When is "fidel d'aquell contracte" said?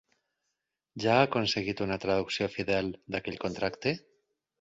2.55-3.95